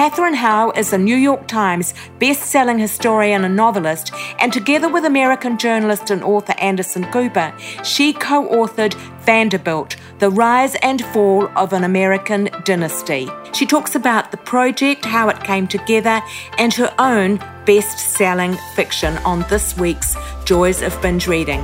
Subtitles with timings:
[0.00, 5.58] Katherine Howe is a New York Times best-selling historian and novelist, and together with American
[5.58, 7.52] journalist and author Anderson Cooper,
[7.84, 8.94] she co-authored
[9.26, 13.28] Vanderbilt, The Rise and Fall of an American Dynasty.
[13.52, 16.22] She talks about the project, how it came together,
[16.56, 17.36] and her own
[17.66, 21.62] best-selling fiction on this week's Joys of Binge Reading.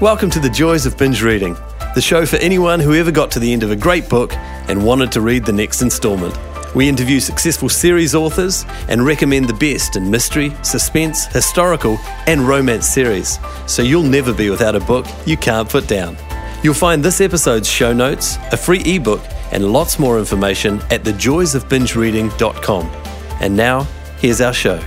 [0.00, 1.58] Welcome to the Joys of Binge Reading,
[1.94, 4.82] the show for anyone who ever got to the end of a great book and
[4.82, 6.34] wanted to read the next installment.
[6.74, 12.86] We interview successful series authors and recommend the best in mystery, suspense, historical, and romance
[12.86, 16.16] series, so you'll never be without a book you can't put down.
[16.62, 22.86] You'll find this episode's show notes, a free ebook, and lots more information at thejoysofbingereading.com.
[23.40, 23.84] And now,
[24.18, 24.82] here's our show.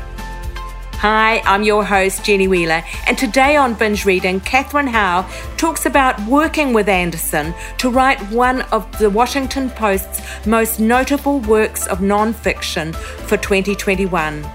[1.02, 6.22] Hi, I'm your host, Jenny Wheeler, and today on Binge Reading, Katherine Howe talks about
[6.28, 12.94] working with Anderson to write one of the Washington Post's most notable works of non-fiction
[12.94, 14.48] for 2021.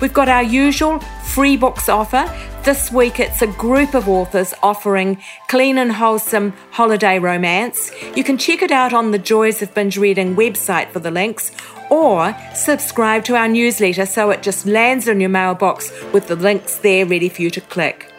[0.00, 2.34] We've got our usual free books offer.
[2.64, 7.90] This week it's a group of authors offering clean and wholesome holiday romance.
[8.16, 11.52] You can check it out on the Joys of Binge Reading website for the links
[11.90, 16.78] or subscribe to our newsletter so it just lands in your mailbox with the links
[16.78, 18.10] there ready for you to click.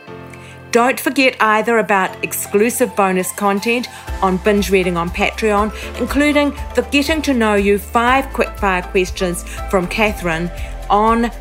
[0.70, 3.88] Don't forget either about exclusive bonus content
[4.22, 9.88] on binge reading on Patreon, including the Getting to Know You five quickfire questions from
[9.88, 10.52] Katherine
[10.88, 11.32] on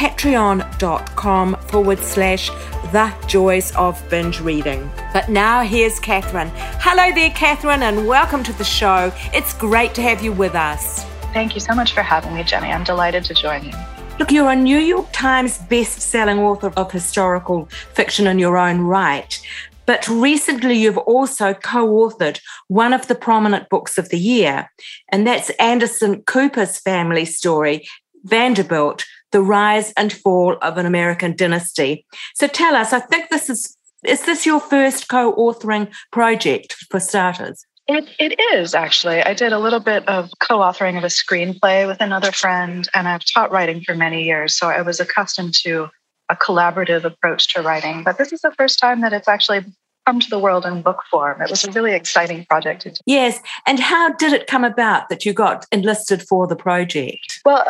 [0.00, 2.48] patreon.com forward slash
[2.90, 4.90] the joys of binge reading.
[5.12, 6.50] But now here's Katherine.
[6.54, 9.12] Hello there, Katherine, and welcome to the show.
[9.34, 11.04] It's great to have you with us.
[11.34, 12.68] Thank you so much for having me, Jenny.
[12.68, 13.72] I'm delighted to join you.
[14.18, 19.38] Look, you're a New York Times best-selling author of historical fiction in your own right.
[19.84, 24.70] But recently, you've also co authored one of the prominent books of the year,
[25.10, 27.86] and that's Anderson Cooper's family story,
[28.24, 32.04] Vanderbilt The Rise and Fall of an American Dynasty.
[32.34, 33.76] So tell us, I think this is.
[34.02, 37.66] Is this your first co authoring project for starters?
[37.86, 39.22] It, it is actually.
[39.22, 43.06] I did a little bit of co authoring of a screenplay with another friend, and
[43.06, 44.54] I've taught writing for many years.
[44.54, 45.90] So I was accustomed to
[46.30, 48.04] a collaborative approach to writing.
[48.04, 49.64] But this is the first time that it's actually
[50.06, 51.42] come to the world in book form.
[51.42, 52.96] It was a really exciting project to do.
[53.04, 53.40] Yes.
[53.66, 57.40] And how did it come about that you got enlisted for the project?
[57.44, 57.66] Well,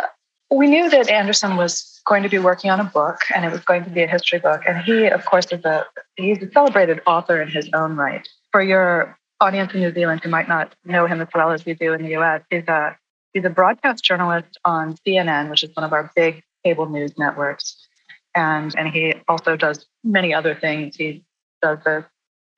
[0.50, 3.60] we knew that Anderson was going to be working on a book and it was
[3.60, 4.62] going to be a history book.
[4.66, 8.26] And he, of course, is a he's a celebrated author in his own right.
[8.50, 11.74] For your audience in New Zealand who might not know him as well as we
[11.74, 12.96] do in the US, he's a
[13.32, 17.76] he's a broadcast journalist on CNN, which is one of our big cable news networks.
[18.34, 20.96] And and he also does many other things.
[20.96, 21.24] He
[21.62, 22.06] does the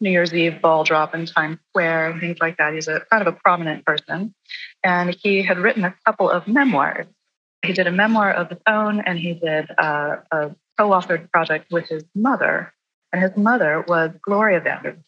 [0.00, 2.72] New Year's Eve ball drop in Times Square and things like that.
[2.72, 4.34] He's a kind of a prominent person.
[4.82, 7.06] And he had written a couple of memoirs.
[7.64, 11.88] He did a memoir of his own and he did a, a co-authored project with
[11.88, 12.72] his mother.
[13.12, 15.04] And his mother was Gloria Vanderbilt.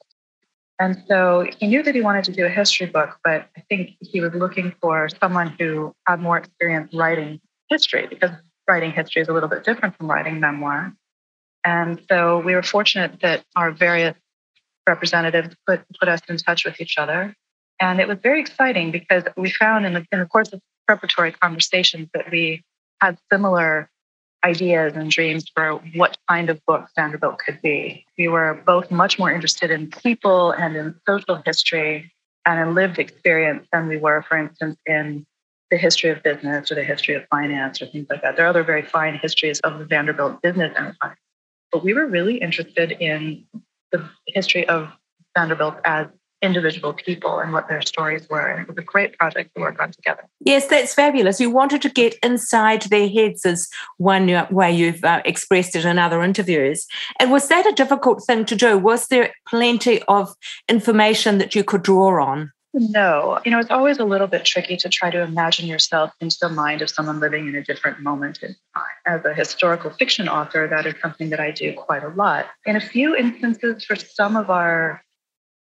[0.79, 3.97] And so he knew that he wanted to do a history book, but I think
[4.01, 8.31] he was looking for someone who had more experience writing history because
[8.69, 10.93] writing history is a little bit different from writing memoir.
[11.65, 14.17] And so we were fortunate that our various
[14.87, 17.35] representatives put, put us in touch with each other.
[17.81, 21.33] And it was very exciting because we found in the, in the course of preparatory
[21.33, 22.63] conversations that we
[23.01, 23.91] had similar
[24.45, 28.05] ideas and dreams for what kind of book Vanderbilt could be.
[28.19, 32.13] We were both much more interested in people and in social history
[32.47, 35.27] and in lived experience than we were, for instance, in
[35.71, 38.37] the history of business or the history of finance or things like that.
[38.37, 41.17] There are other very fine histories of the Vanderbilt business enterprise.
[41.73, 43.47] But we were really interested in
[43.93, 44.91] the history of
[45.37, 46.07] Vanderbilt as
[46.45, 48.47] individual people and what their stories were.
[48.47, 50.29] And it was a great project to work on together.
[50.41, 51.41] Yes, that's fabulous.
[51.41, 55.99] You wanted to get inside their heads, as one way you've uh, expressed it in
[55.99, 56.87] other interviews.
[57.19, 58.79] And was that a difficult thing to do?
[58.79, 60.35] Was there plenty of
[60.69, 62.53] information that you could draw on?
[62.75, 63.41] No.
[63.45, 66.49] You know, it's always a little bit tricky to try to imagine yourself into the
[66.49, 68.85] mind of someone living in a different moment in time.
[69.07, 72.47] As a historical fiction author, that is something that I do quite a lot.
[72.67, 75.04] In a few instances, for some of our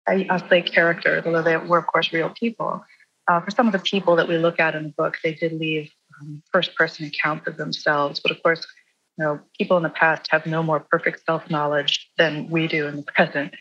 [0.07, 2.85] I, will say characters, although they were, of course, real people.
[3.29, 5.53] Uh, for some of the people that we look at in the book, they did
[5.53, 8.21] leave um, first-person accounts of themselves.
[8.21, 8.67] But of course,
[9.19, 12.97] you know, people in the past have no more perfect self-knowledge than we do in
[12.97, 13.55] the present.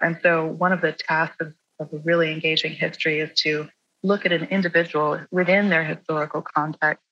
[0.00, 3.68] And so, one of the tasks of, of a really engaging history is to
[4.04, 7.02] look at an individual within their historical context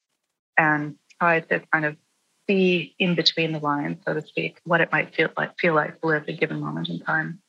[0.57, 1.97] and try to kind of
[2.49, 6.01] see in between the lines, so to speak, what it might feel like feel like
[6.01, 7.41] to live a given moment in time.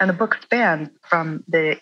[0.00, 1.78] And the book spans from the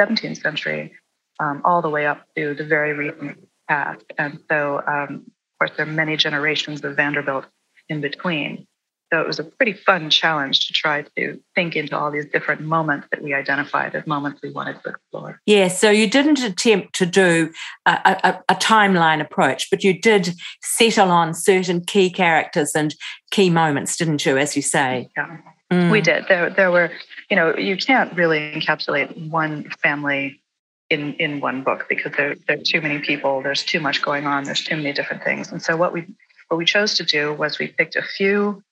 [0.00, 0.92] 17th century
[1.38, 4.04] um, all the way up to the very recent past.
[4.18, 7.46] And so, um, of course, there are many generations of Vanderbilt
[7.88, 8.66] in between.
[9.12, 12.62] So it was a pretty fun challenge to try to think into all these different
[12.62, 15.38] moments that we identified as moments we wanted to explore.
[15.44, 17.52] Yeah, so you didn't attempt to do
[17.84, 17.90] a,
[18.24, 20.30] a, a timeline approach, but you did
[20.62, 22.94] settle on certain key characters and
[23.30, 25.10] key moments, didn't you, as you say?
[25.14, 25.36] Yeah,
[25.70, 25.92] mm.
[25.92, 26.24] we did.
[26.30, 26.90] There, there were,
[27.32, 30.42] you know, you can't really encapsulate one family
[30.90, 34.26] in in one book because there, there are too many people there's too much going
[34.26, 35.50] on there's too many different things.
[35.50, 36.04] And so what we
[36.48, 38.62] what we chose to do was we picked a few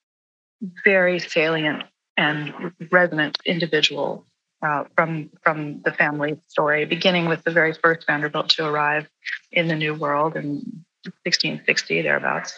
[0.85, 1.85] very salient
[2.19, 2.53] and
[2.93, 4.27] resonant individual
[4.61, 9.09] uh, from from the family story, beginning with the very first Vanderbilt to arrive
[9.53, 10.85] in the New World in
[11.25, 12.53] 1660 thereabouts,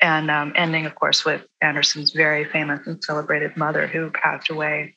[0.00, 4.94] and um, ending, of course, with Anderson's very famous and celebrated mother, who passed away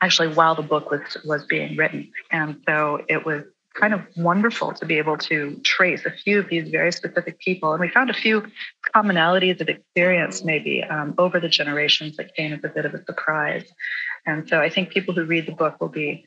[0.00, 4.72] actually while the book was was being written, and so it was kind of wonderful
[4.72, 7.72] to be able to trace a few of these very specific people.
[7.72, 8.44] And we found a few
[8.94, 13.04] commonalities of experience maybe um, over the generations that came as a bit of a
[13.04, 13.64] surprise.
[14.26, 16.26] And so I think people who read the book will be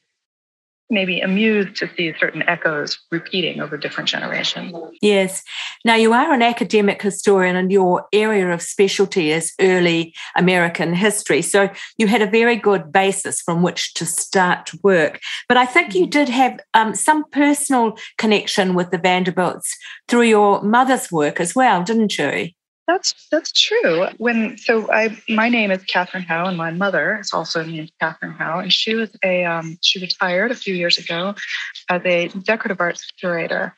[0.92, 4.76] maybe amused to see certain echoes repeating over different generations.
[5.02, 5.44] Yes.
[5.86, 11.42] Now, you are an academic historian, and your area of specialty is early American history.
[11.42, 15.20] So you had a very good basis from which to start work.
[15.48, 19.76] But I think you did have um, some personal connection with the Vanderbilts
[20.08, 22.50] through your mother's work as well, didn't you?
[22.92, 24.08] That's that's true.
[24.18, 28.34] When so I my name is Katherine Howe and my mother is also named Katherine
[28.34, 31.36] Howe and she was a um, she retired a few years ago
[31.90, 33.74] as a decorative arts curator.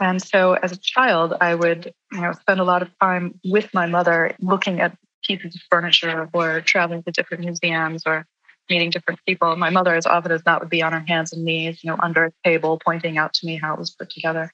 [0.00, 3.72] And so as a child, I would you know spend a lot of time with
[3.72, 8.26] my mother looking at pieces of furniture or traveling to different museums or
[8.68, 9.54] meeting different people.
[9.54, 11.96] My mother, as often as not, would be on her hands and knees, you know,
[12.02, 14.50] under a table, pointing out to me how it was put together.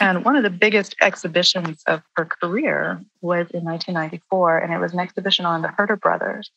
[0.00, 4.92] And one of the biggest exhibitions of her career was in 1994, and it was
[4.92, 6.50] an exhibition on the Herter brothers,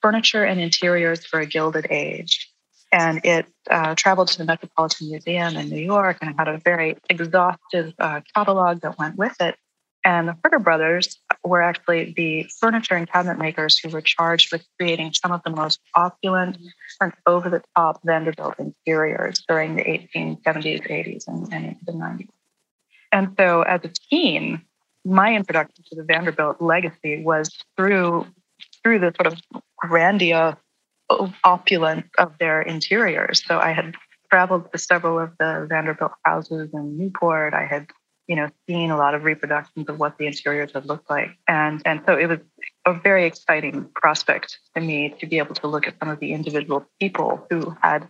[0.00, 2.50] furniture and interiors for a Gilded Age.
[2.92, 6.96] And it uh, traveled to the Metropolitan Museum in New York and had a very
[7.10, 9.56] exhaustive uh, catalog that went with it.
[10.04, 14.64] And the Herter brothers were actually the furniture and cabinet makers who were charged with
[14.78, 16.58] creating some of the most opulent
[17.00, 22.28] and over the top Vanderbilt interiors during the 1870s, 80s, and, and into the 90s.
[23.14, 24.60] And so as a teen,
[25.04, 28.26] my introduction to the Vanderbilt legacy was through
[28.82, 29.40] through the sort of
[29.76, 30.56] grandiose
[31.44, 33.42] opulence of their interiors.
[33.46, 33.94] So I had
[34.30, 37.54] traveled to several of the Vanderbilt houses in Newport.
[37.54, 37.86] I had,
[38.26, 41.30] you know, seen a lot of reproductions of what the interiors had looked like.
[41.46, 42.40] And and so it was
[42.84, 46.32] a very exciting prospect to me to be able to look at some of the
[46.32, 48.08] individual people who had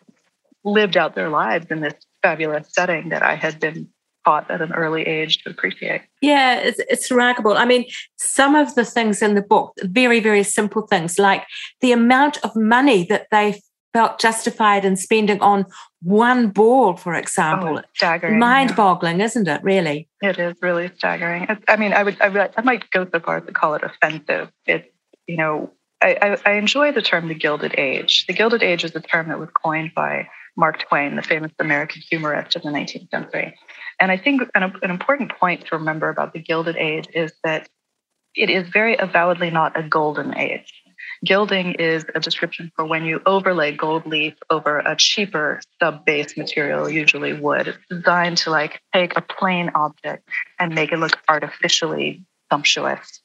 [0.65, 3.91] lived out their lives in this fabulous setting that I had been
[4.25, 6.03] taught at an early age to appreciate.
[6.21, 7.57] Yeah, it's, it's remarkable.
[7.57, 7.85] I mean,
[8.17, 11.45] some of the things in the book, very, very simple things like
[11.81, 13.61] the amount of money that they
[13.95, 15.65] felt justified in spending on
[16.03, 17.79] one ball, for example.
[17.79, 18.39] Oh, staggering.
[18.39, 19.27] Mind boggling, yeah.
[19.27, 20.09] isn't it, really?
[20.21, 21.47] It is really staggering.
[21.69, 23.83] I mean, I would, I would, I might go so far as to call it
[23.85, 24.51] offensive.
[24.67, 24.89] It's,
[25.27, 25.71] you know,
[26.03, 28.27] I, I, I enjoy the term the Gilded Age.
[28.27, 32.03] The Gilded Age is a term that was coined by Mark Twain, the famous American
[32.09, 33.57] humorist of the 19th century.
[34.01, 37.69] And I think an, an important point to remember about the Gilded Age is that
[38.35, 40.73] it is very avowedly not a golden age.
[41.25, 46.37] Gilding is a description for when you overlay gold leaf over a cheaper sub base
[46.37, 47.69] material, usually wood.
[47.69, 53.23] It's designed to like take a plain object and make it look artificially sumptuous.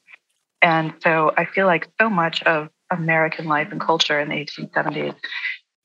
[0.61, 5.15] And so I feel like so much of American life and culture in the 1870s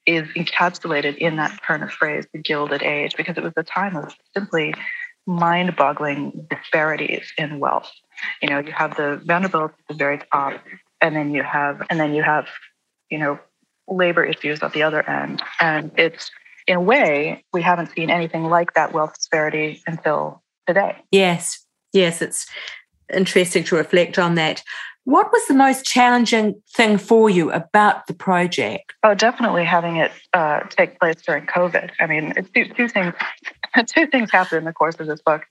[0.06, 3.96] is encapsulated in that turn of phrase, the Gilded Age, because it was a time
[3.96, 4.74] of simply
[5.26, 7.90] mind boggling disparities in wealth.
[8.42, 10.60] You know, you have the Vanderbilt at the very top,
[11.00, 12.46] and then you have, and then you have,
[13.10, 13.38] you know,
[13.88, 15.42] labor issues at the other end.
[15.60, 16.30] And it's,
[16.66, 20.96] in a way, we haven't seen anything like that wealth disparity until today.
[21.10, 22.46] Yes, yes, it's
[23.12, 24.62] interesting to reflect on that.
[25.04, 28.94] What was the most challenging thing for you about the project?
[29.02, 31.90] Oh, definitely having it uh, take place during COVID.
[32.00, 33.14] I mean, two, two things.
[33.88, 35.42] Two things happened in the course of this book.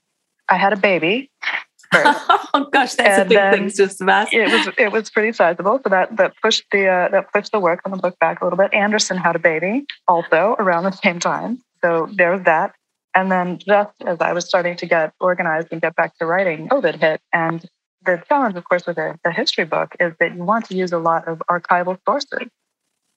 [0.48, 1.30] I had a baby.
[1.92, 4.32] oh gosh, that's a big thing just about.
[4.32, 7.60] It was it was pretty sizable, so that that pushed the uh, that pushed the
[7.60, 8.72] work on the book back a little bit.
[8.72, 12.74] Anderson had a baby also around the same time, so there was that.
[13.14, 16.68] And then just as I was starting to get organized and get back to writing,
[16.68, 17.64] COVID hit, and
[18.04, 20.92] the challenge, of course, with a, a, history book is that you want to use
[20.92, 22.48] a lot of archival sources.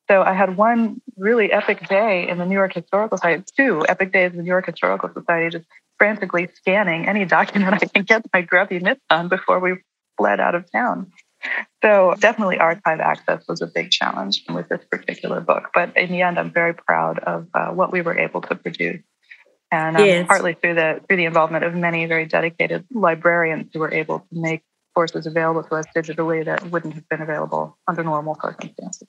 [0.10, 4.14] So I had one really epic day in the New York Historical Society, two epic
[4.14, 5.66] days in the New York Historical Society, just
[5.98, 9.76] frantically scanning any document I can get my grubby mitts on before we
[10.18, 11.12] fled out of town.
[11.84, 15.70] So definitely archive access was a big challenge with this particular book.
[15.74, 19.04] But in the end, I'm very proud of uh, what we were able to produce.
[19.72, 20.28] And um, yes.
[20.28, 24.26] partly through the through the involvement of many very dedicated librarians who were able to
[24.32, 24.64] make
[24.98, 29.08] courses available to us digitally that wouldn't have been available under normal circumstances.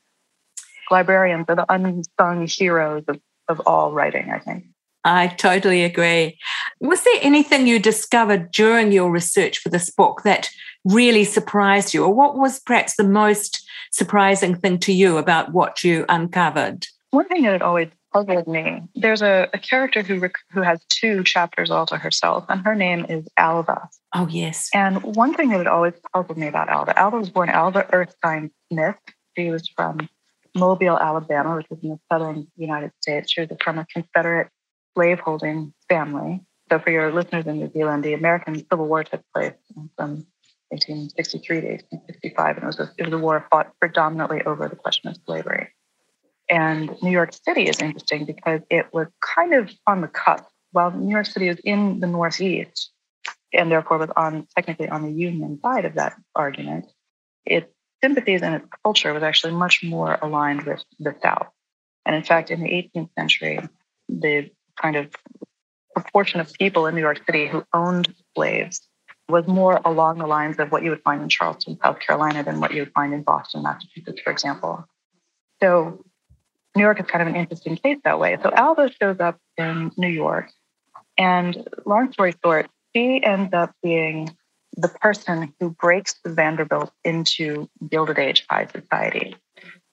[0.90, 3.18] Librarians are the unsung heroes of,
[3.48, 4.66] of all writing, I think.
[5.04, 6.38] I totally agree.
[6.78, 10.50] Was there anything you discovered during your research for this book that
[10.84, 15.82] really surprised you, or what was perhaps the most surprising thing to you about what
[15.82, 16.86] you uncovered?
[17.12, 17.88] One thing that had always
[18.26, 22.44] puzzled me there's a, a character who, rec- who has two chapters all to herself,
[22.48, 23.88] and her name is Alva.
[24.14, 24.68] Oh, yes.
[24.74, 28.50] And one thing that had always puzzled me about Alva Alva was born Alva Erskine
[28.72, 28.96] Smith.
[29.36, 30.08] She was from
[30.54, 33.32] Mobile, Alabama, which is in the southern United States.
[33.32, 34.48] She was from a Confederate
[34.94, 36.40] slaveholding family.
[36.70, 39.54] So, for your listeners in New Zealand, the American Civil War took place
[39.96, 40.26] from
[40.70, 44.76] 1863 to 1865, and it was a, it was a war fought predominantly over the
[44.76, 45.68] question of slavery.
[46.48, 50.44] And New York City is interesting because it was kind of on the cusp.
[50.72, 52.90] While New York City was in the Northeast,
[53.52, 56.86] and therefore was on technically on the Union side of that argument,
[57.46, 57.70] its
[58.02, 61.48] sympathies and its culture was actually much more aligned with the South.
[62.04, 63.60] And in fact, in the 18th century,
[64.08, 64.50] the
[64.80, 65.10] kind of
[65.94, 68.80] proportion of people in New York City who owned slaves
[69.28, 72.60] was more along the lines of what you would find in Charleston, South Carolina, than
[72.60, 74.86] what you would find in Boston, Massachusetts, for example.
[75.60, 76.04] So
[76.76, 78.36] New York is kind of an interesting case that way.
[78.42, 80.50] So Alva shows up in New York,
[81.16, 84.36] and long story short, she ends up being
[84.76, 89.34] the person who breaks the Vanderbilt into Gilded Age high society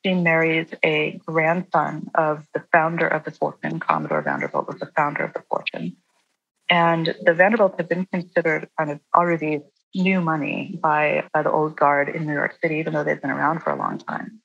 [0.06, 3.80] she marries a grandson of the founder of the fortune.
[3.80, 5.98] Commodore Vanderbilt was the founder of the fortune.
[6.70, 9.62] And the Vanderbilts have been considered kind of already
[9.96, 13.32] new money by, by the old guard in New York City, even though they've been
[13.32, 14.42] around for a long time.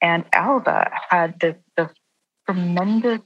[0.00, 1.69] And Alva had this, this
[2.52, 3.20] tremendous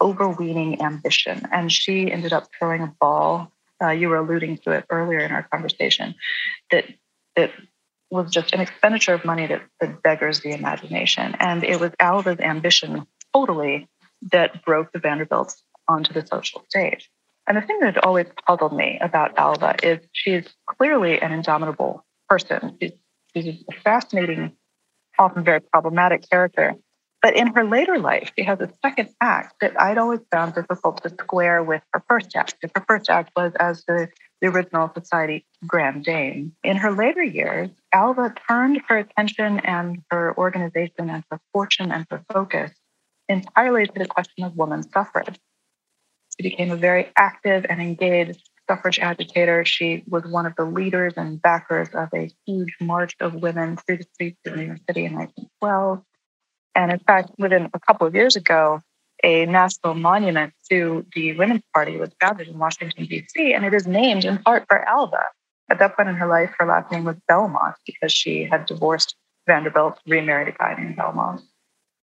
[0.00, 1.46] overweening ambition.
[1.52, 3.52] And she ended up throwing a ball.
[3.82, 6.14] Uh, you were alluding to it earlier in our conversation
[6.70, 6.84] that
[7.36, 7.50] that
[8.10, 11.34] was just an expenditure of money that, that beggars the imagination.
[11.40, 13.88] And it was Alva's ambition totally
[14.30, 17.10] that broke the Vanderbilts onto the social stage.
[17.46, 22.78] And the thing that always puzzled me about Alva is she's clearly an indomitable person.
[22.80, 22.92] She's,
[23.34, 24.52] she's a fascinating,
[25.18, 26.76] often very problematic character.
[27.24, 31.02] But in her later life, she has a second act that I'd always found difficult
[31.04, 32.56] to square with her first act.
[32.62, 34.08] If Her first act was as the
[34.42, 36.52] the original society Grand Dame.
[36.62, 42.04] In her later years, Alva turned her attention and her organization and her fortune and
[42.10, 42.72] her focus
[43.26, 45.40] entirely to the question of women's suffrage.
[46.36, 49.64] She became a very active and engaged suffrage agitator.
[49.64, 53.96] She was one of the leaders and backers of a huge march of women through
[53.96, 56.02] the streets of New York City in 1912.
[56.74, 58.82] And in fact, within a couple of years ago,
[59.22, 63.86] a national monument to the Women's Party was founded in Washington, D.C., and it is
[63.86, 65.24] named in part for Alva.
[65.70, 69.16] At that point in her life, her last name was Belmont because she had divorced
[69.46, 71.40] Vanderbilt, remarried a guy named Belmont.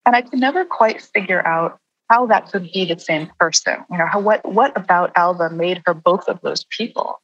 [0.05, 3.77] And I could never quite figure out how that could be the same person.
[3.89, 7.21] You know, how, what, what about Alva made her both of those people?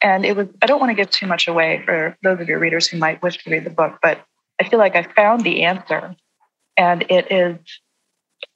[0.00, 2.58] And it was, I don't want to give too much away for those of your
[2.58, 4.24] readers who might wish to read the book, but
[4.60, 6.14] I feel like I found the answer.
[6.76, 7.58] And it is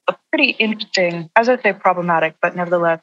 [0.07, 3.01] a pretty interesting, as I say, problematic, but nevertheless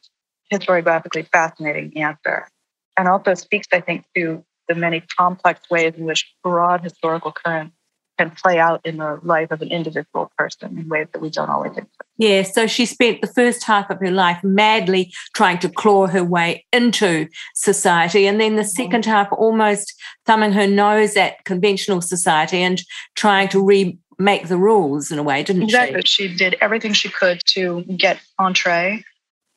[0.53, 2.49] historiographically fascinating answer.
[2.97, 7.75] And also speaks, I think, to the many complex ways in which broad historical currents
[8.19, 11.49] can play out in the life of an individual person in ways that we don't
[11.49, 12.03] always expect.
[12.19, 16.23] Yeah, so she spent the first half of her life madly trying to claw her
[16.23, 19.11] way into society, and then the 2nd mm-hmm.
[19.11, 19.95] half almost
[20.27, 22.83] thumbing her nose at conventional society and
[23.17, 26.03] trying to re make the rules in a way, didn't exactly.
[26.05, 26.29] she?
[26.29, 29.05] She did everything she could to get entree.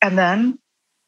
[0.02, 0.58] And then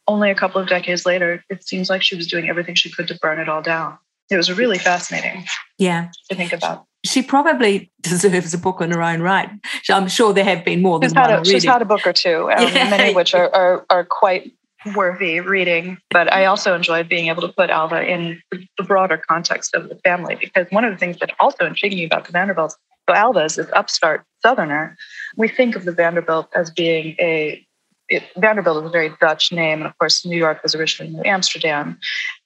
[0.07, 3.09] only a couple of decades later, it seems like she was doing everything she could
[3.09, 3.99] to burn it all down.
[4.31, 5.47] It was really fascinating.
[5.79, 6.11] Yeah.
[6.31, 6.85] To think about.
[7.05, 9.51] She probably deserves a book in her own right.
[9.91, 11.31] I'm sure there have been more than she's one.
[11.31, 12.91] Had a, she's had a book or two, um, yeah.
[12.91, 14.53] many of which are, are, are quite
[14.95, 19.75] worthy reading, but I also enjoyed being able to put Alva in the broader context
[19.75, 22.77] of the family because one of the things that also intrigued me about the Vanderbilts
[23.09, 24.97] is this upstart Southerner.
[25.37, 27.65] We think of the Vanderbilt as being a
[28.09, 31.23] it, Vanderbilt is a very Dutch name, and of course, New York was originally New
[31.25, 31.99] Amsterdam,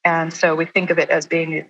[0.05, 1.65] and so we think of it as being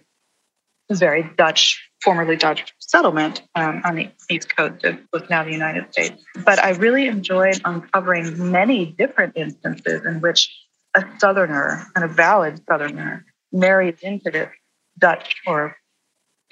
[0.91, 5.53] a very Dutch formerly Dutch settlement um, on the east coast of what's now the
[5.53, 6.25] United States.
[6.45, 10.51] But I really enjoyed uncovering many different instances in which
[10.95, 14.51] a Southerner and a valid Southerner marries into this
[14.99, 15.77] Dutch or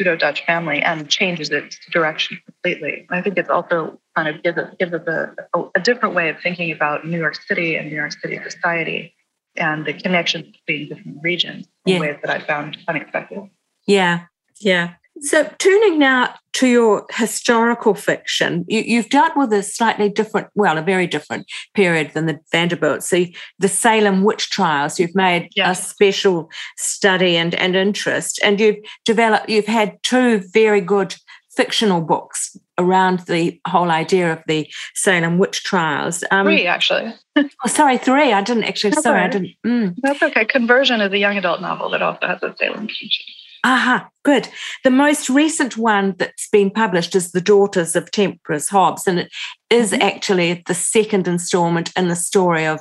[0.00, 3.06] pseudo Dutch family and changes its direction completely.
[3.10, 6.40] I think it's also kind of gives us, gives us a, a different way of
[6.42, 9.14] thinking about New York City and New York City society
[9.56, 12.00] and the connections between different regions in yeah.
[12.00, 13.50] ways that I found unexpected.
[13.86, 14.24] Yeah,
[14.58, 14.94] yeah.
[15.22, 20.78] So, turning now to your historical fiction, you, have dealt with a slightly different, well,
[20.78, 23.02] a very different period than the Vanderbilt.
[23.02, 23.26] So,
[23.58, 25.78] the Salem witch trials, you've made yes.
[25.78, 31.14] a special study and, and interest, and you've developed, you've had two very good
[31.54, 36.24] fictional books around the whole idea of the Salem witch trials.
[36.30, 37.12] Um, three, actually.
[37.36, 38.32] oh, sorry, three.
[38.32, 38.90] I didn't actually.
[38.90, 39.26] That's sorry, right.
[39.26, 39.50] I didn't.
[39.66, 39.94] Mm.
[40.02, 40.46] That's okay.
[40.46, 43.26] Conversion is a young adult novel that also has a Salem connection.
[43.62, 44.48] Aha, good.
[44.84, 49.32] The most recent one that's been published is The Daughters of Temperance Hobbs, and it
[49.68, 50.02] is mm-hmm.
[50.02, 52.80] actually the second installment in the story of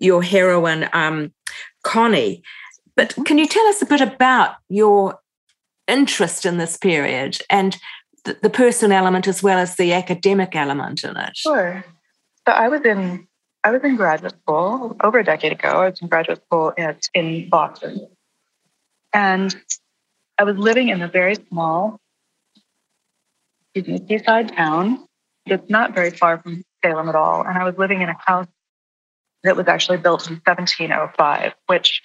[0.00, 1.32] your heroine, um,
[1.82, 2.42] Connie.
[2.94, 3.22] But mm-hmm.
[3.22, 5.18] can you tell us a bit about your
[5.86, 7.78] interest in this period and
[8.24, 11.36] the, the personal element as well as the academic element in it?
[11.36, 11.84] Sure.
[12.46, 13.26] So I was in
[13.64, 15.68] I was in graduate school over a decade ago.
[15.68, 18.06] I was in graduate school at in Boston,
[19.12, 19.56] and
[20.38, 21.98] I was living in a very small,
[23.74, 25.04] seaside town
[25.46, 27.44] that's not very far from Salem at all.
[27.44, 28.46] And I was living in a house
[29.42, 32.02] that was actually built in 1705, which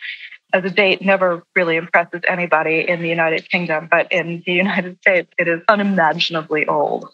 [0.51, 4.97] as a date never really impresses anybody in the United Kingdom, but in the United
[5.01, 7.09] States, it is unimaginably old.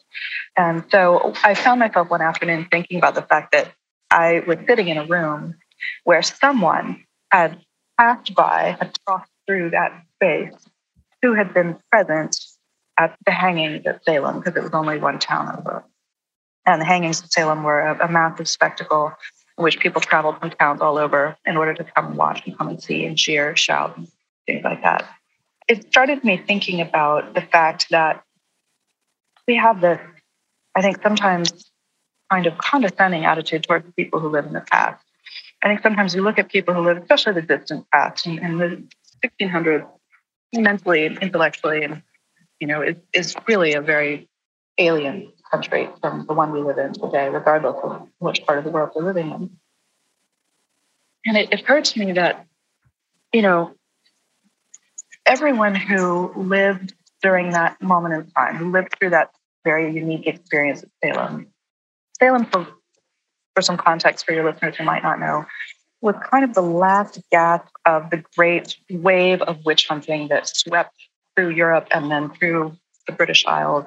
[0.56, 3.74] And so I found myself one afternoon thinking about the fact that
[4.12, 5.56] I was sitting in a room
[6.04, 7.60] where someone had
[7.98, 10.54] passed by, had crossed through that space
[11.22, 12.38] who had been present
[12.98, 15.84] at the hangings at Salem, because it was only one town over.
[16.66, 19.14] And the hangings of Salem were a, a massive spectacle
[19.58, 22.58] in which people traveled from towns all over in order to come and watch and
[22.58, 24.08] come and see and cheer, shout, and
[24.46, 25.08] things like that.
[25.68, 28.24] It started me thinking about the fact that
[29.48, 30.00] we have this,
[30.76, 31.72] I think, sometimes
[32.32, 35.04] kind of condescending attitude towards people who live in the past.
[35.64, 38.84] I think sometimes we look at people who live, especially the distant past, in the
[39.26, 39.88] 1600s,
[40.54, 42.02] mentally and intellectually and
[42.60, 42.84] you know
[43.14, 44.28] is really a very
[44.78, 48.70] alien country from the one we live in today regardless of which part of the
[48.70, 49.50] world we're living in.
[51.26, 52.46] And it occurred to me that
[53.34, 53.74] you know
[55.26, 59.32] everyone who lived during that moment in time who lived through that
[59.64, 61.48] very unique experience at salem
[62.20, 62.68] salem for,
[63.56, 65.46] for some context for your listeners who might not know
[66.02, 70.96] was kind of the last gasp of the great wave of witch hunting that swept
[71.36, 72.76] through Europe and then through
[73.08, 73.86] the British Isles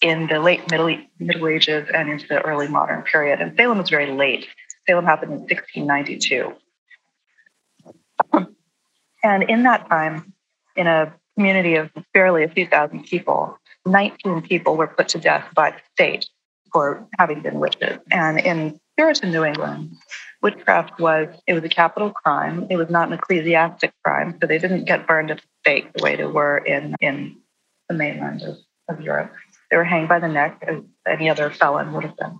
[0.00, 3.40] in the late Middle, Middle Ages and into the early modern period.
[3.40, 4.46] And Salem was very late.
[4.86, 6.54] Salem happened in 1692.
[9.24, 10.32] And in that time,
[10.76, 15.44] in a community of barely a few thousand people, 19 people were put to death
[15.52, 16.26] by the state
[16.72, 17.98] for having been witches.
[18.12, 19.96] And in Puritan New England,
[20.42, 22.66] witchcraft was it was a capital crime.
[22.70, 26.02] It was not an ecclesiastic crime, so they didn't get burned at the stake the
[26.02, 27.38] way they were in in
[27.88, 28.56] the mainland of,
[28.88, 29.32] of Europe.
[29.70, 32.38] They were hanged by the neck as any other felon would have been.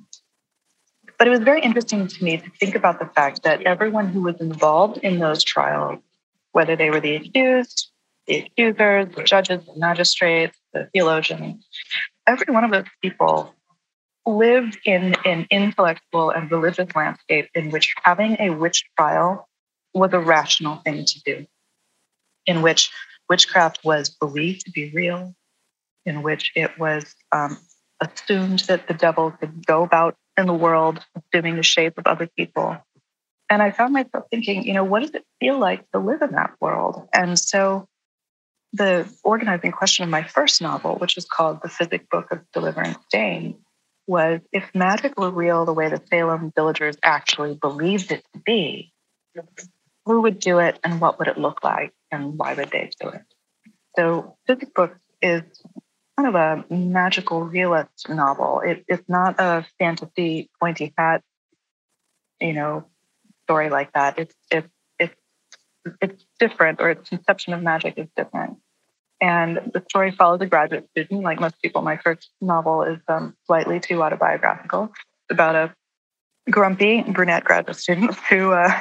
[1.19, 4.23] But it was very interesting to me to think about the fact that everyone who
[4.23, 6.01] was involved in those trials,
[6.53, 7.91] whether they were the accused,
[8.27, 11.67] the accusers, the judges, the magistrates, the theologians,
[12.27, 13.55] every one of those people
[14.27, 19.49] lived in an intellectual and religious landscape in which having a witch trial
[19.95, 21.47] was a rational thing to do,
[22.45, 22.91] in which
[23.29, 25.35] witchcraft was believed to be real,
[26.05, 27.57] in which it was um,
[28.01, 32.29] assumed that the devil could go about in the world assuming the shape of other
[32.37, 32.77] people.
[33.49, 36.33] And I found myself thinking, you know, what does it feel like to live in
[36.33, 37.09] that world?
[37.15, 37.87] And so
[38.73, 42.99] the organizing question of my first novel, which is called The Physick Book of Deliverance
[43.11, 43.57] Dane,
[44.07, 48.93] was if magic were real the way the Salem villagers actually believed it to be,
[50.05, 53.09] who would do it and what would it look like and why would they do
[53.09, 53.23] it?
[53.97, 55.43] So Physick Book is
[56.17, 58.61] kind of a magical realist novel.
[58.61, 61.23] It, it's not a fantasy pointy hat,
[62.41, 62.87] you know,
[63.45, 64.19] story like that.
[64.19, 65.15] It's it's it's
[66.01, 68.59] it's different, or its conception of magic is different.
[69.21, 71.23] And the story follows a graduate student.
[71.23, 74.93] Like most people, my first novel is um, slightly too autobiographical.
[74.95, 75.75] It's about a
[76.51, 78.81] grumpy brunette graduate student who uh,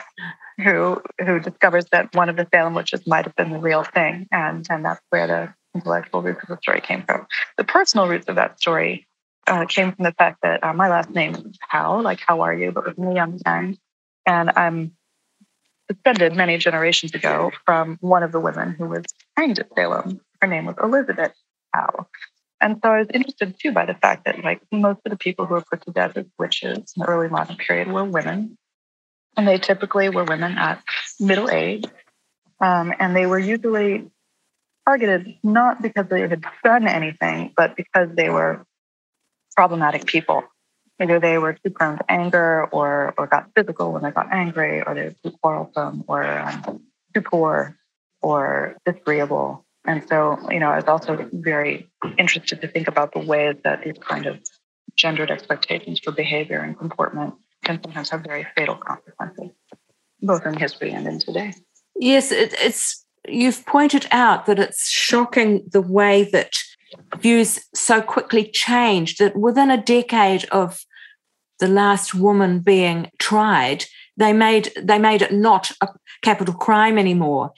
[0.58, 4.28] who who discovers that one of the Salem witches might have been the real thing,
[4.32, 7.28] and and that's where the intellectual roots of the story came from.
[7.58, 9.08] The personal roots of that story
[9.48, 12.54] uh, came from the fact that uh, my last name is How, like how are
[12.54, 13.78] you, but with me on the end.
[14.26, 14.94] And I'm
[15.88, 19.04] descended many generations ago from one of the women who was
[19.38, 20.20] hanged at Salem.
[20.42, 21.34] Her name was Elizabeth
[21.74, 22.08] Howe.
[22.62, 25.46] And so I was interested too by the fact that like most of the people
[25.46, 28.58] who were put to death as witches in the early modern period were women.
[29.38, 30.82] And they typically were women at
[31.20, 31.86] middle age.
[32.62, 34.10] Um, and they were usually
[34.88, 38.66] targeted not because they had done anything, but because they were
[39.56, 40.44] problematic people.
[41.02, 44.82] Either they were too prone to anger or, or got physical when they got angry,
[44.82, 46.82] or they were too quarrelsome or um,
[47.14, 47.78] too poor
[48.22, 49.65] or disagreeable.
[49.88, 53.84] And so, you know, I was also very interested to think about the ways that
[53.84, 54.40] these kind of
[54.96, 59.50] gendered expectations for behavior and comportment can sometimes have very fatal consequences,
[60.22, 61.54] both in history and in today.
[61.96, 66.58] Yes, it, it's you've pointed out that it's shocking the way that
[67.18, 70.86] views so quickly changed that within a decade of
[71.60, 73.86] the last woman being tried,
[74.18, 75.88] they made they made it not a
[76.22, 77.52] capital crime anymore.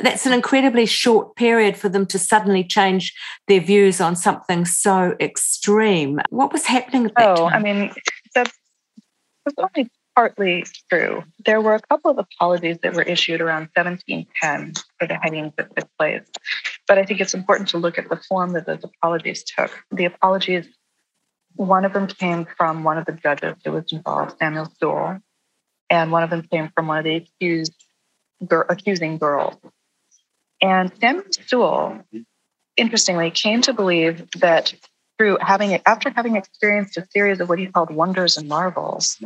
[0.00, 3.14] That's an incredibly short period for them to suddenly change
[3.46, 6.20] their views on something so extreme.
[6.30, 7.52] What was happening at that oh, time?
[7.52, 7.92] I mean,
[8.34, 8.50] that
[9.44, 11.22] was only partly true.
[11.44, 15.74] There were a couple of apologies that were issued around 1710 for the hangings that
[15.76, 16.24] took place.
[16.88, 19.70] But I think it's important to look at the form that those apologies took.
[19.92, 20.66] The apologies,
[21.54, 25.18] one of them came from one of the judges who was involved, Samuel Sewall,
[25.88, 27.74] and one of them came from one of the accused,
[28.50, 29.54] accusing girls.
[30.60, 32.00] And Samuel Sewall,
[32.76, 34.74] interestingly, came to believe that
[35.18, 39.18] through having after having experienced a series of what he called wonders and marvels,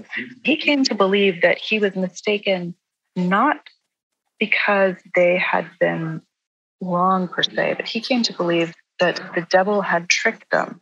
[0.42, 2.74] he came to believe that he was mistaken
[3.14, 3.58] not
[4.38, 6.22] because they had been
[6.80, 10.80] wrong per se, but he came to believe that the devil had tricked them.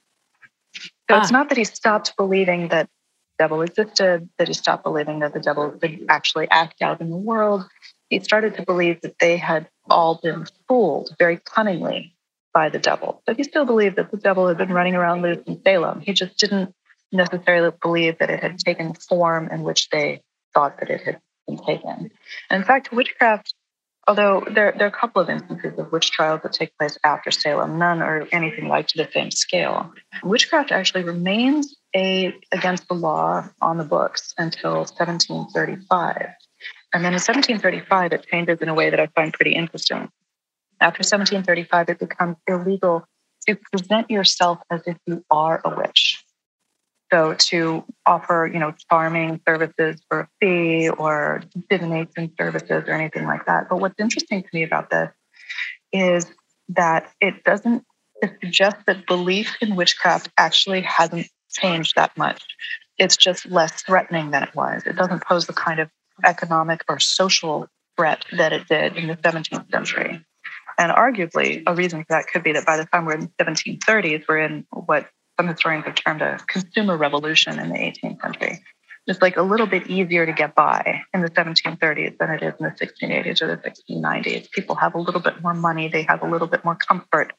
[0.74, 1.20] So ah.
[1.20, 5.34] it's not that he stopped believing that the devil existed, that he stopped believing that
[5.34, 7.64] the devil could actually act out in the world.
[8.10, 12.14] He started to believe that they had all been fooled very cunningly
[12.52, 13.22] by the devil.
[13.24, 16.00] But he still believed that the devil had been running around loose in Salem.
[16.00, 16.74] He just didn't
[17.12, 21.58] necessarily believe that it had taken form in which they thought that it had been
[21.58, 22.10] taken.
[22.50, 23.54] And in fact, witchcraft,
[24.08, 27.30] although there, there are a couple of instances of witch trials that take place after
[27.30, 29.92] Salem, none are anything like to the same scale.
[30.24, 36.30] Witchcraft actually remains a against the law on the books until 1735.
[36.92, 40.10] And then in 1735, it changes in a way that I find pretty interesting.
[40.80, 43.04] After 1735, it becomes illegal
[43.46, 46.24] to present yourself as if you are a witch.
[47.12, 53.26] So to offer, you know, charming services for a fee or divination services or anything
[53.26, 53.68] like that.
[53.68, 55.10] But what's interesting to me about this
[55.92, 56.26] is
[56.68, 57.84] that it doesn't
[58.40, 62.42] suggest that belief in witchcraft actually hasn't changed that much.
[62.96, 64.84] It's just less threatening than it was.
[64.86, 65.90] It doesn't pose the kind of
[66.24, 70.24] economic or social threat that it did in the 17th century.
[70.78, 73.44] And arguably, a reason for that could be that by the time we're in the
[73.44, 78.62] 1730s, we're in what some historians have termed a consumer revolution in the 18th century.
[79.06, 82.54] It's like a little bit easier to get by in the 1730s than it is
[82.60, 84.50] in the 1680s or the 1690s.
[84.50, 87.32] People have a little bit more money, they have a little bit more comfort,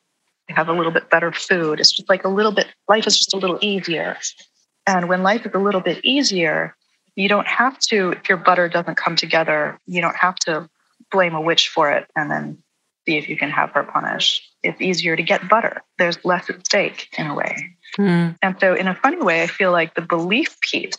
[0.48, 1.80] they have a little bit better food.
[1.80, 4.18] It's just like a little bit, life is just a little easier.
[4.86, 6.76] And when life is a little bit easier,
[7.16, 10.70] you don't have to, if your butter doesn't come together, you don't have to
[11.12, 12.58] blame a witch for it and then
[13.06, 14.44] see if you can have her punished.
[14.64, 15.82] It's easier to get butter.
[15.98, 17.76] There's less at stake in a way.
[17.98, 18.38] Mm.
[18.42, 20.96] And so, in a funny way, I feel like the belief piece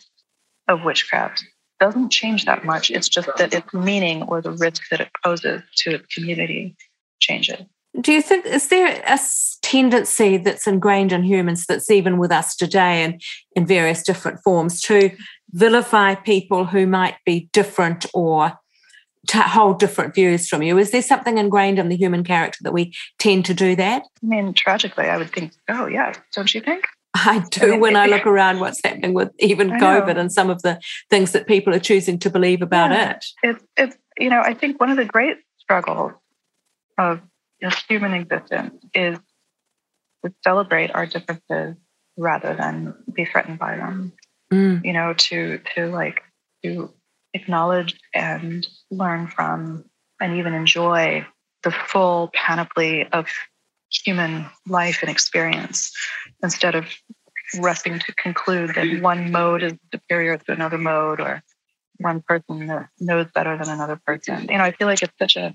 [0.67, 1.43] of witchcraft
[1.79, 2.91] doesn't change that much.
[2.91, 6.75] It's just that its meaning or the risk that it poses to its community
[7.19, 7.61] changes.
[8.01, 9.19] Do you think, is there a
[9.61, 13.21] tendency that's ingrained in humans that's even with us today and
[13.55, 15.11] in various different forms to
[15.51, 18.53] vilify people who might be different or
[19.27, 20.77] to hold different views from you.
[20.77, 24.03] Is there something ingrained in the human character that we tend to do that?
[24.21, 26.85] I mean, tragically, I would think, oh, yeah, don't you think?
[27.13, 30.49] I do I mean, when I look around what's happening with even COVID and some
[30.49, 33.11] of the things that people are choosing to believe about yeah.
[33.11, 33.25] it.
[33.43, 36.11] It's, it's, you know, I think one of the great struggles
[36.97, 37.21] of
[37.69, 39.19] human existence is
[40.23, 41.75] to celebrate our differences
[42.17, 44.13] rather than be threatened by them.
[44.51, 44.85] Mm.
[44.85, 46.21] You know, to to like
[46.63, 46.93] to
[47.33, 49.85] acknowledge and learn from
[50.19, 51.25] and even enjoy
[51.63, 53.27] the full panoply of
[53.89, 55.91] human life and experience
[56.41, 56.85] instead of
[57.59, 61.43] rushing to conclude that one mode is superior to another mode or
[61.97, 64.47] one person knows better than another person.
[64.49, 65.53] You know, I feel like it's such a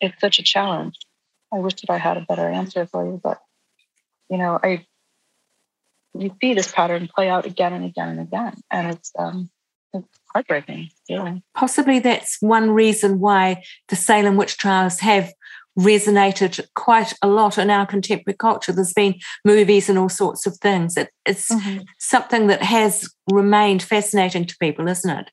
[0.00, 0.96] it's such a challenge.
[1.56, 3.40] I wish that I had a better answer for you, but
[4.28, 4.84] you know, I
[6.18, 9.50] you see this pattern play out again and again and again, and it's um,
[9.94, 10.90] it's heartbreaking.
[11.08, 11.38] Yeah.
[11.54, 15.32] Possibly that's one reason why the Salem witch trials have
[15.78, 18.72] resonated quite a lot in our contemporary culture.
[18.72, 19.14] There's been
[19.44, 20.96] movies and all sorts of things.
[20.96, 21.82] It, it's mm-hmm.
[21.98, 25.30] something that has remained fascinating to people, isn't it?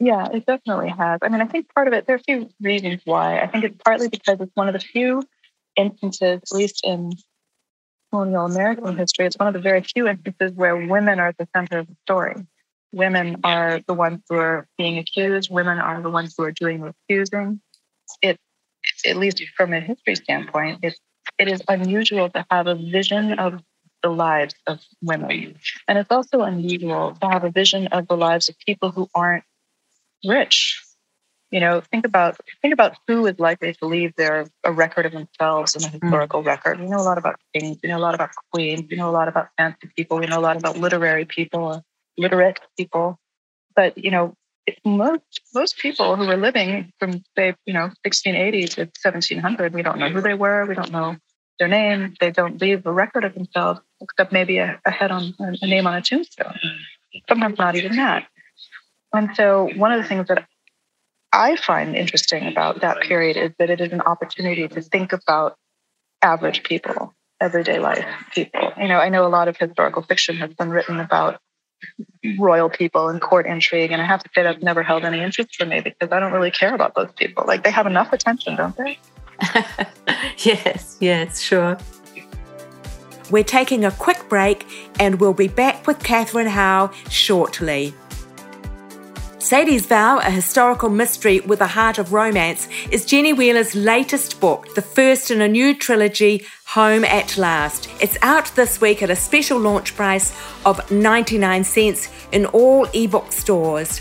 [0.00, 1.20] Yeah, it definitely has.
[1.22, 3.40] I mean, I think part of it, there are a few reasons why.
[3.40, 5.22] I think it's partly because it's one of the few
[5.76, 7.12] instances, at least in
[8.10, 11.48] colonial American history, it's one of the very few instances where women are at the
[11.54, 12.46] center of the story.
[12.92, 16.82] Women are the ones who are being accused, women are the ones who are doing
[16.82, 17.60] the accusing.
[18.20, 18.36] It,
[19.06, 20.98] at least from a history standpoint, it,
[21.38, 23.62] it is unusual to have a vision of
[24.02, 25.56] the lives of women.
[25.88, 29.44] And it's also unusual to have a vision of the lives of people who aren't
[30.24, 30.82] rich.
[31.52, 35.12] You know, think about think about who is likely to leave their a record of
[35.12, 35.98] themselves in a hmm.
[36.00, 36.46] historical mm.
[36.46, 36.80] record.
[36.80, 39.12] We know a lot about kings, we know a lot about queens, we know a
[39.12, 41.84] lot about fancy people, we know a lot about literary people,
[42.16, 43.18] literate people.
[43.76, 44.34] But you know,
[44.82, 49.98] most most people who were living from say, you know, 1680 to 1700, we don't
[49.98, 51.16] know who they were, we don't know
[51.58, 55.34] their name, they don't leave a record of themselves except maybe a, a head on
[55.38, 56.58] a name on a tombstone.
[57.28, 58.26] Sometimes not even that.
[59.12, 60.46] And so, one of the things that
[61.32, 65.56] I find interesting about that period is that it is an opportunity to think about
[66.20, 68.72] average people, everyday life people.
[68.78, 71.40] You know, I know a lot of historical fiction has been written about
[72.38, 75.56] royal people and court intrigue, and I have to say that's never held any interest
[75.56, 77.44] for me because I don't really care about those people.
[77.46, 78.98] Like they have enough attention, don't they?
[80.38, 81.78] yes, yes, sure.
[83.30, 84.66] We're taking a quick break
[85.00, 87.94] and we'll be back with Katherine Howe shortly.
[89.42, 94.72] Sadie's Vow, a historical mystery with a heart of romance, is Jenny Wheeler's latest book,
[94.76, 97.88] the first in a new trilogy, Home at Last.
[98.00, 100.32] It's out this week at a special launch price
[100.64, 104.00] of 99 cents in all ebook stores.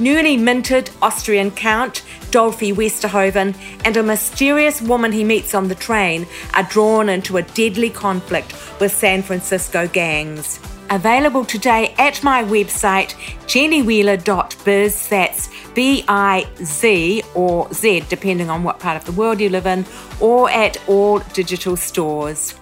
[0.00, 6.26] Newly minted Austrian Count, Dolphy Westerhoven, and a mysterious woman he meets on the train
[6.54, 10.58] are drawn into a deadly conflict with San Francisco gangs
[10.90, 13.14] available today at my website,
[13.46, 15.08] jennywheeler.biz.
[15.08, 19.66] That's B I Z or Z, depending on what part of the world you live
[19.66, 19.84] in,
[20.20, 22.54] or at all digital stores.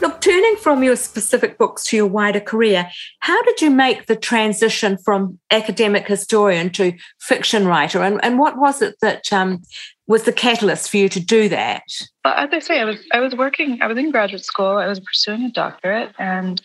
[0.00, 2.88] Look, turning from your specific books to your wider career,
[3.18, 8.02] how did you make the transition from academic historian to fiction writer?
[8.02, 9.62] And, and what was it that um,
[10.08, 11.84] was the catalyst for you to do that?
[12.24, 13.80] Well, as I say, I was I was working.
[13.80, 14.78] I was in graduate school.
[14.78, 16.60] I was pursuing a doctorate, and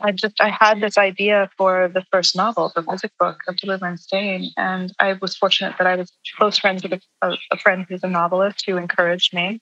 [0.00, 4.06] I just I had this idea for the first novel, the Physick Book of Deliverance
[4.06, 8.04] Dane, and I was fortunate that I was close friends with a, a friend who's
[8.04, 9.60] a novelist who encouraged me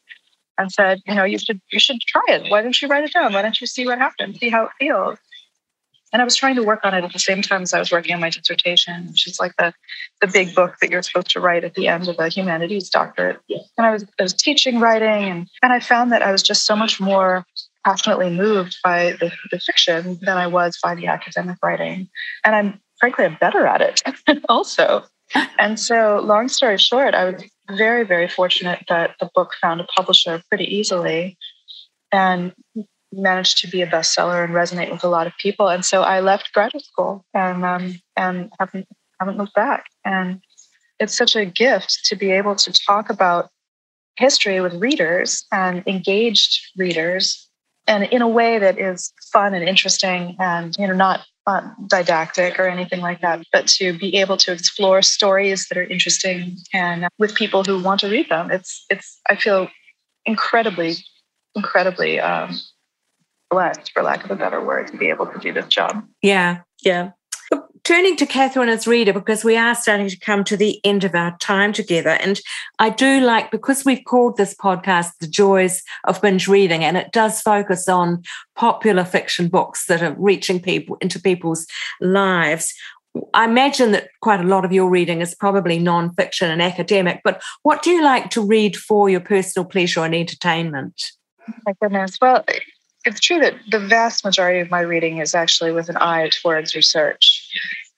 [0.59, 2.51] and said, you know, you should you should try it.
[2.51, 3.33] Why don't you write it down?
[3.33, 4.39] Why don't you see what happens?
[4.39, 5.19] See how it feels.
[6.13, 7.91] And I was trying to work on it at the same time as I was
[7.91, 9.75] working on my dissertation, which is like the,
[10.21, 13.41] the big book that you're supposed to write at the end of a humanities doctorate.
[13.49, 16.65] And I was, I was teaching writing, and, and I found that I was just
[16.65, 17.45] so much more
[17.85, 22.09] passionately moved by the, the fiction than I was by the academic writing.
[22.45, 24.03] And I'm frankly, I'm better at it
[24.49, 25.05] also.
[25.59, 29.85] And so, long story short, I was very, very fortunate that the book found a
[29.85, 31.37] publisher pretty easily.
[32.13, 32.53] And
[33.13, 35.69] managed to be a bestseller and resonate with a lot of people.
[35.69, 38.89] And so I left graduate school and um, and haven't
[39.21, 39.87] haven't looked back.
[40.05, 40.41] And
[40.99, 43.51] it's such a gift to be able to talk about
[44.17, 47.49] history with readers and engaged readers,
[47.87, 51.21] and in a way that is fun and interesting, and you know not
[51.87, 56.57] didactic or anything like that, but to be able to explore stories that are interesting
[56.73, 58.51] and with people who want to read them.
[58.51, 59.69] It's it's I feel
[60.25, 60.97] incredibly
[61.55, 62.59] incredibly um,
[63.51, 66.05] blessed, for lack of a better word, to be able to do this job.
[66.23, 67.11] Yeah, yeah.
[67.85, 71.15] Turning to Katherine as reader, because we are starting to come to the end of
[71.15, 72.11] our time together.
[72.11, 72.41] And
[72.81, 77.13] I do like, because we've called this podcast The Joys of Binge Reading, and it
[77.13, 78.25] does focus on
[78.57, 81.65] popular fiction books that are reaching people into people's
[82.01, 82.75] lives.
[83.35, 87.41] I imagine that quite a lot of your reading is probably non-fiction and academic, but
[87.63, 91.13] what do you like to read for your personal pleasure and entertainment?
[91.65, 92.19] My goodness.
[92.21, 92.45] Well,
[93.07, 96.75] it's true that the vast majority of my reading is actually with an eye towards
[96.75, 97.49] research.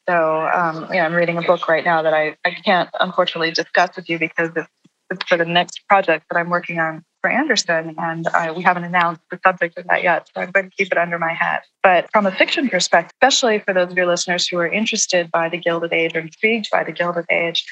[0.08, 3.96] So, um, yeah, I'm reading a book right now that I, I can't unfortunately discuss
[3.96, 4.68] with you because it's,
[5.10, 8.84] it's for the next project that I'm working on for Anderson, and I, we haven't
[8.84, 10.28] announced the subject of that yet.
[10.32, 11.64] So I'm going to keep it under my hat.
[11.82, 15.48] But from a fiction perspective, especially for those of your listeners who are interested by
[15.48, 17.64] the Gilded Age or intrigued by the Gilded Age,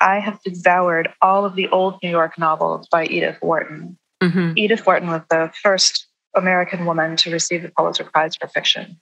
[0.00, 3.96] I have devoured all of the old New York novels by Edith Wharton.
[4.20, 4.54] Mm-hmm.
[4.56, 9.00] Edith Wharton was the first American woman to receive the Pulitzer Prize for fiction.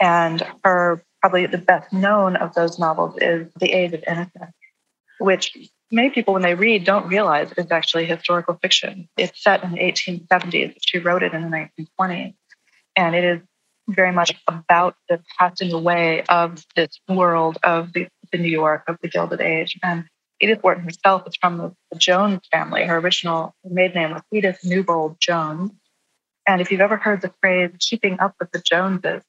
[0.00, 4.54] And her probably the best known of those novels is The Age of Innocence,
[5.18, 5.56] which
[5.90, 9.08] many people, when they read, don't realize is actually historical fiction.
[9.16, 10.76] It's set in the 1870s.
[10.80, 12.34] She wrote it in the 1920s.
[12.96, 13.40] And it is
[13.88, 18.98] very much about the passing away of this world of the, the New York, of
[19.02, 19.78] the Gilded Age.
[19.82, 20.04] And
[20.40, 22.84] Edith Wharton herself is from the, the Jones family.
[22.84, 25.72] Her original maiden name was Edith Newbold Jones.
[26.48, 29.22] And if you've ever heard the phrase keeping up with the Joneses,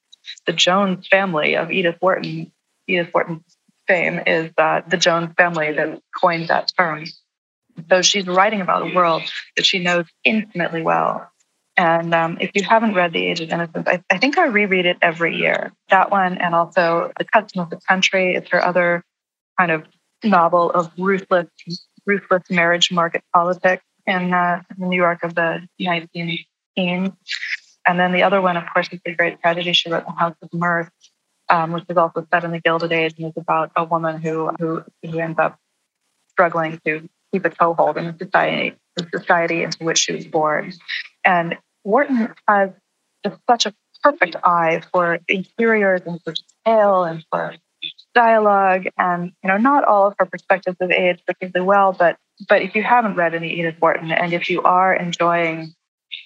[0.45, 2.51] the Jones family of Edith Wharton,
[2.87, 3.43] Edith Wharton's
[3.87, 7.03] fame is uh, the Jones family that coined that term.
[7.89, 9.23] So she's writing about a world
[9.57, 11.29] that she knows intimately well.
[11.75, 14.85] And um, if you haven't read The Age of Innocence, I, I, think I reread
[14.85, 15.71] it every year.
[15.89, 18.35] That one, and also The Custom of the Country.
[18.35, 19.03] It's her other
[19.57, 19.85] kind of
[20.23, 21.47] novel of ruthless,
[22.05, 26.45] ruthless marriage market politics in uh, New York of the 19
[26.77, 30.35] And then the other one, of course, is the great tragedy she wrote, The House
[30.41, 30.91] of Mirth,
[31.49, 34.51] um, which is also set in the Gilded Age and is about a woman who
[34.59, 35.59] who, who ends up
[36.29, 40.73] struggling to keep a toehold in the society, the society into which she was born.
[41.25, 42.69] And Wharton has
[43.25, 47.55] just such a perfect eye for interiors and for detail and for
[48.13, 48.87] dialogue.
[48.97, 52.75] And you know, not all of her perspectives have aged particularly well, but but if
[52.75, 55.73] you haven't read any Edith Wharton, and if you are enjoying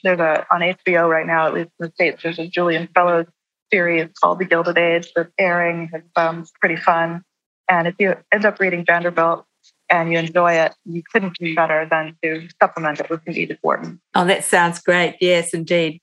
[0.04, 3.28] there's a on HBO right now, at least in the States, there's a Julian Fellowes
[3.72, 5.90] series called The Gilded Age that's airing.
[5.94, 7.24] It's um, pretty fun.
[7.70, 9.46] And if you end up reading Vanderbilt
[9.90, 13.60] and you enjoy it, you couldn't do better than to supplement it with some Edith
[13.64, 14.00] Wharton.
[14.14, 15.18] Oh, that sounds great.
[15.22, 16.02] Yes, indeed.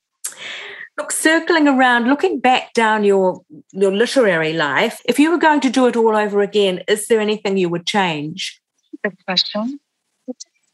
[0.96, 3.40] Look, circling around, looking back down your
[3.72, 7.20] your literary life, if you were going to do it all over again, is there
[7.20, 8.60] anything you would change?
[9.02, 9.80] Good question.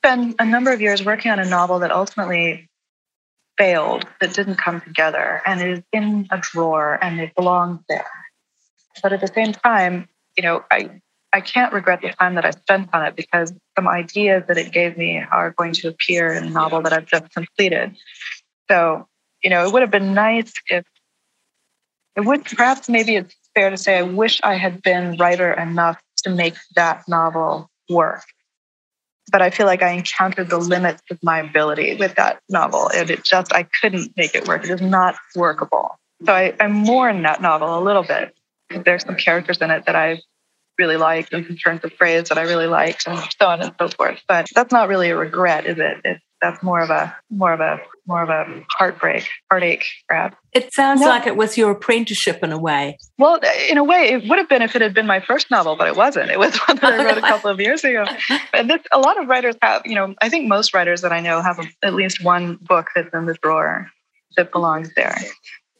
[0.03, 2.69] Been a number of years working on a novel that ultimately
[3.59, 8.07] failed that didn't come together and it is in a drawer and it belongs there.
[9.03, 11.01] But at the same time, you know, I
[11.33, 14.73] I can't regret the time that I spent on it because some ideas that it
[14.73, 17.95] gave me are going to appear in the novel that I've just completed.
[18.71, 19.07] So,
[19.43, 20.85] you know, it would have been nice if
[22.17, 26.01] it would perhaps maybe it's fair to say I wish I had been writer enough
[26.25, 28.23] to make that novel work
[29.31, 32.91] but I feel like I encountered the limits of my ability with that novel.
[32.95, 34.65] And it just, I couldn't make it work.
[34.65, 35.99] It is not workable.
[36.25, 38.35] So I, I mourn that novel a little bit.
[38.85, 40.23] There's some characters in it that I
[40.79, 43.75] really liked and some turns of phrase that I really liked and so on and
[43.79, 44.21] so forth.
[44.29, 45.99] But that's not really a regret, is it?
[46.05, 50.37] It's that's more of a more of a more of a heartbreak, heartache, perhaps.
[50.53, 51.09] It sounds no.
[51.09, 52.99] like it was your apprenticeship in a way.
[53.19, 55.77] Well, in a way, it would have been if it had been my first novel,
[55.77, 56.31] but it wasn't.
[56.31, 58.05] It was one that I wrote a couple of years ago.
[58.53, 61.21] And this, a lot of writers have, you know, I think most writers that I
[61.21, 63.91] know have a, at least one book that's in the drawer
[64.37, 65.17] that belongs there.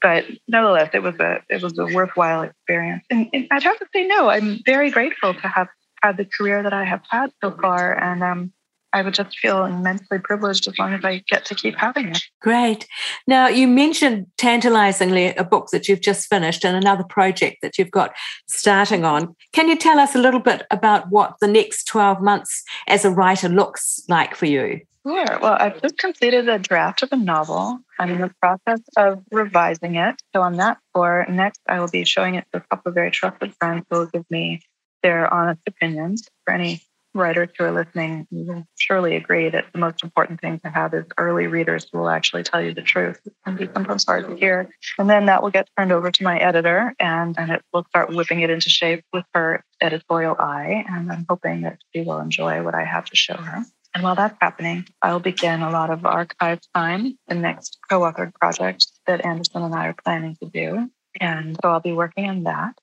[0.03, 3.05] But nevertheless, it was a it was a worthwhile experience.
[3.11, 5.69] And, and I'd have to say, no, I'm very grateful to have
[6.03, 8.53] had the career that I have had so far, and um,
[8.97, 12.23] I would just feel immensely privileged as long as I get to keep having it.
[12.41, 12.89] Great.
[13.27, 17.91] Now, you mentioned tantalizingly a book that you've just finished and another project that you've
[17.91, 18.15] got
[18.49, 19.37] starting on.
[19.53, 23.11] Can you tell us a little bit about what the next 12 months as a
[23.11, 24.81] writer looks like for you?
[25.07, 25.39] Sure.
[25.43, 27.79] Well, I've just completed a draft of a novel.
[27.99, 30.23] I'm in the process of revising it.
[30.35, 33.11] So, on that score, next I will be showing it to a couple of very
[33.11, 34.63] trusted friends who will give me
[35.03, 36.81] their honest opinions for any
[37.17, 40.95] writers who are listening you will surely agree that the most important thing to have
[40.95, 43.21] is early readers who will actually tell you the truth.
[43.45, 44.69] Can be sometimes hard to hear.
[44.99, 48.15] And then that will get turned over to my editor and, and it will start
[48.15, 50.85] whipping it into shape with her editorial eye.
[50.89, 53.65] And I'm hoping that she will enjoy what I have to show her.
[53.95, 58.35] And while that's happening, I'll begin a lot of archive time, the next co authored
[58.35, 60.91] project that Anderson and I are planning to do.
[61.19, 62.75] And so I'll be working on that.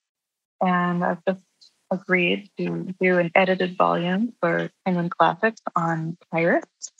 [0.59, 1.43] And I've just
[1.93, 6.91] agreed to do an edited volume for Penguin Classics on pirates,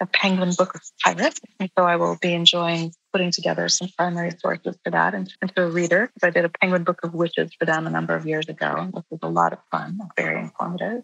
[0.00, 1.40] a Penguin book of pirates.
[1.60, 5.62] And so I will be enjoying putting together some primary sources for that and into
[5.62, 6.10] a reader.
[6.14, 8.88] Because I did a Penguin book of witches for them a number of years ago,
[8.90, 11.02] which was a lot of fun, very informative.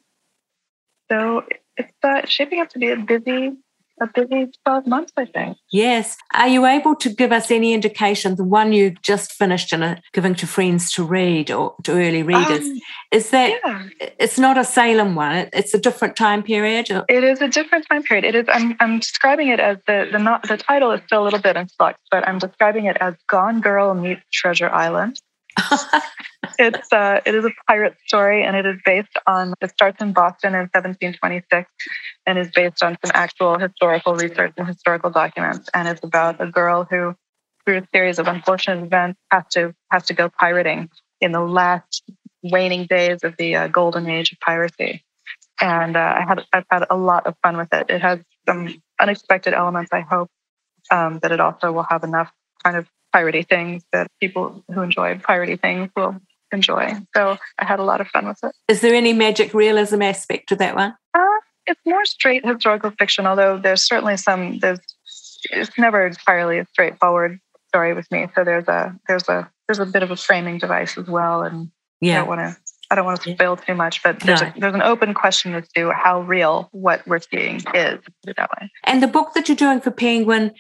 [1.11, 1.45] So
[1.77, 3.53] it's uh, shaping up to be a busy
[4.01, 5.57] a busy 12 months, I think.
[5.71, 6.17] Yes.
[6.35, 10.35] Are you able to give us any indication, the one you just finished and giving
[10.37, 12.81] to friends to read or to early readers, um,
[13.13, 13.89] is that yeah.
[14.19, 16.91] it's not a Salem one, it's a different time period?
[16.91, 17.05] Or?
[17.09, 18.25] It is a different time period.
[18.25, 21.25] It is, I'm, I'm describing it as the, the, not, the title is still a
[21.25, 25.21] little bit in flux, but I'm describing it as Gone Girl Meets Treasure Island.
[26.59, 29.55] it's uh, it is a pirate story, and it is based on.
[29.61, 31.71] It starts in Boston in 1726,
[32.27, 36.47] and is based on some actual historical research and historical documents, and it's about a
[36.47, 37.15] girl who,
[37.65, 40.91] through a series of unfortunate events, has to has to go pirating
[41.21, 42.03] in the last
[42.43, 45.05] waning days of the uh, golden age of piracy.
[45.61, 47.87] And uh, I had I've had a lot of fun with it.
[47.91, 48.69] It has some
[49.01, 49.91] unexpected elements.
[49.93, 50.31] I hope
[50.91, 52.31] um, that it also will have enough
[52.63, 56.17] kind of piratey things that people who enjoy piratey things will
[56.53, 56.95] enjoy.
[57.15, 58.53] So I had a lot of fun with it.
[58.69, 60.95] Is there any magic realism aspect to that one?
[61.15, 61.25] Uh,
[61.67, 64.59] it's more straight historical fiction, although there's certainly some.
[64.59, 64.81] There's
[65.51, 67.39] it's never entirely a straightforward
[67.69, 68.29] story with me.
[68.35, 71.71] So there's a there's a there's a bit of a framing device as well, and
[72.01, 72.15] yeah.
[72.15, 72.57] I don't want to
[72.91, 74.49] I don't want to spoil too much, but there's, no.
[74.49, 78.01] a, there's an open question as to how real what we're seeing is.
[78.25, 78.71] That way.
[78.85, 80.55] And the book that you're doing for Penguin,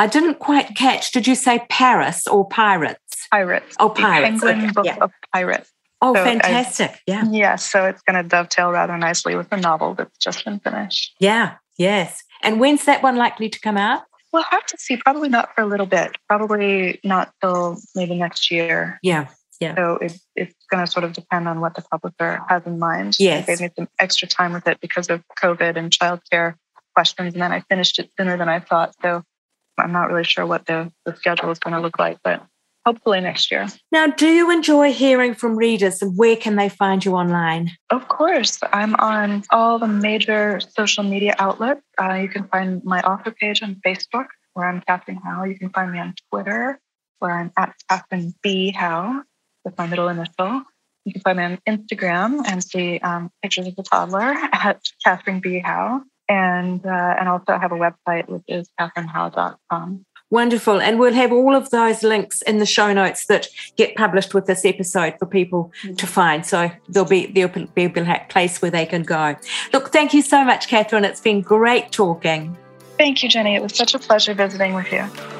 [0.00, 1.12] I didn't quite catch.
[1.12, 3.28] Did you say Paris or Pirates?
[3.30, 3.76] Pirates.
[3.78, 4.40] Oh, Pirates.
[4.40, 4.72] Penguin okay.
[4.72, 4.96] book yeah.
[4.98, 5.70] of Pirates.
[6.00, 6.92] Oh, so uh, fantastic!
[6.92, 7.24] I, yeah.
[7.30, 7.56] Yeah.
[7.56, 11.14] So it's going to dovetail rather nicely with the novel that's just been finished.
[11.20, 11.56] Yeah.
[11.76, 12.22] Yes.
[12.42, 14.00] And when's that one likely to come out?
[14.32, 14.96] We'll have to see.
[14.96, 16.16] Probably not for a little bit.
[16.26, 18.98] Probably not till maybe next year.
[19.02, 19.28] Yeah.
[19.60, 19.74] Yeah.
[19.74, 23.16] So it, it's going to sort of depend on what the publisher has in mind.
[23.18, 23.44] Yes.
[23.44, 26.54] They gave me some extra time with it because of COVID and childcare
[26.94, 27.34] questions.
[27.34, 28.94] And then I finished it sooner than I thought.
[29.02, 29.24] So
[29.84, 32.42] I'm not really sure what the, the schedule is going to look like, but
[32.86, 33.66] hopefully next year.
[33.92, 37.70] Now, do you enjoy hearing from readers and where can they find you online?
[37.90, 38.58] Of course.
[38.72, 41.82] I'm on all the major social media outlets.
[42.00, 45.44] Uh, you can find my author page on Facebook, where I'm Katherine Howe.
[45.44, 46.80] You can find me on Twitter,
[47.18, 48.70] where I'm at Katherine B.
[48.70, 49.22] Howe
[49.64, 50.62] with my middle initial.
[51.04, 55.40] You can find me on Instagram and see um, pictures of the toddler at Katherine
[55.40, 55.58] B.
[55.58, 56.02] Howe.
[56.30, 60.06] And, uh, and also I have a website, which is katherinehowe.com.
[60.30, 60.80] Wonderful.
[60.80, 64.46] And we'll have all of those links in the show notes that get published with
[64.46, 65.96] this episode for people mm-hmm.
[65.96, 66.46] to find.
[66.46, 69.34] So there'll be there'll be a place where they can go.
[69.72, 71.04] Look, thank you so much, Katherine.
[71.04, 72.56] It's been great talking.
[72.96, 73.56] Thank you, Jenny.
[73.56, 75.39] It was such a pleasure visiting with you.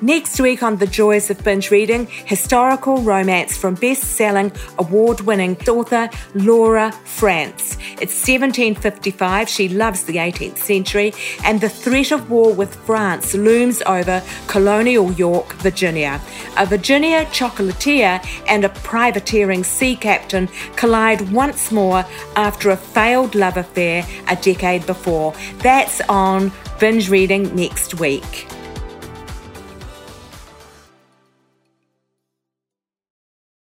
[0.00, 5.56] Next week on The Joys of Binge Reading, historical romance from best selling, award winning
[5.66, 7.72] author Laura Frantz.
[8.00, 11.12] It's 1755, she loves the 18th century,
[11.44, 16.20] and the threat of war with France looms over colonial York, Virginia.
[16.56, 22.04] A Virginia chocolatier and a privateering sea captain collide once more
[22.36, 25.34] after a failed love affair a decade before.
[25.58, 28.46] That's on Binge Reading next week.